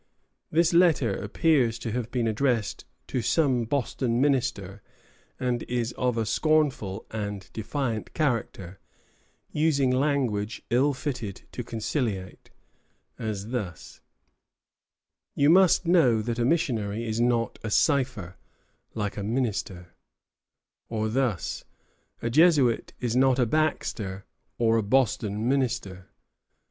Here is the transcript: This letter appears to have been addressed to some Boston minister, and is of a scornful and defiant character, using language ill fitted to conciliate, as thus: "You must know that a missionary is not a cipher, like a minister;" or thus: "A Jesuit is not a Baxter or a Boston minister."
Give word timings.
This 0.49 0.73
letter 0.73 1.13
appears 1.15 1.77
to 1.77 1.91
have 1.91 2.09
been 2.09 2.25
addressed 2.25 2.85
to 3.05 3.21
some 3.21 3.65
Boston 3.65 4.19
minister, 4.19 4.81
and 5.39 5.61
is 5.69 5.91
of 5.91 6.17
a 6.17 6.25
scornful 6.25 7.05
and 7.11 7.47
defiant 7.53 8.15
character, 8.15 8.79
using 9.51 9.91
language 9.91 10.63
ill 10.71 10.95
fitted 10.95 11.43
to 11.51 11.63
conciliate, 11.63 12.49
as 13.19 13.49
thus: 13.49 14.01
"You 15.35 15.51
must 15.51 15.85
know 15.85 16.23
that 16.23 16.39
a 16.39 16.45
missionary 16.45 17.07
is 17.07 17.21
not 17.21 17.59
a 17.63 17.69
cipher, 17.69 18.37
like 18.95 19.17
a 19.17 19.23
minister;" 19.23 19.93
or 20.89 21.09
thus: 21.09 21.63
"A 22.23 22.31
Jesuit 22.31 22.91
is 22.99 23.15
not 23.15 23.37
a 23.37 23.45
Baxter 23.45 24.25
or 24.57 24.77
a 24.77 24.81
Boston 24.81 25.47
minister." 25.47 26.09